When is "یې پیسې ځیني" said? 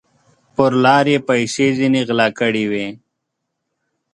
1.13-2.01